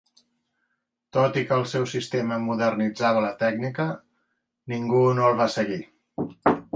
Tot 1.17 1.35
i 1.41 1.41
que 1.49 1.57
el 1.59 1.65
seu 1.73 1.83
sistema 1.91 2.39
modernitzava 2.47 3.21
la 3.27 3.31
tècnica, 3.43 3.87
ningú 4.75 5.03
no 5.21 5.29
el 5.31 5.39
va 5.43 5.49
seguir. 5.57 5.79